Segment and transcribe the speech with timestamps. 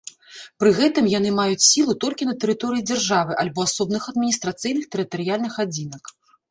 [0.61, 6.03] Пры гэтым яны маюць сілу толькі на тэрыторыі дзяржавы, альбо асобных адміністрацыйных тэрытарыяльных адзінак.